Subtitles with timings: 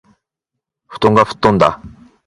[0.87, 1.77] 布団が吹っ飛んだ。
[1.77, 2.01] （まじで）